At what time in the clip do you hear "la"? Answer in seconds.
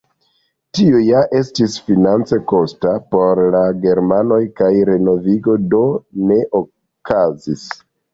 3.55-3.61